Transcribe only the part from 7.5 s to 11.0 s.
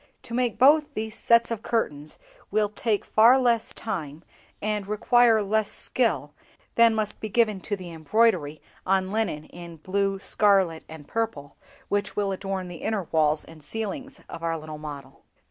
to the embroidery on linen in blue, scarlet,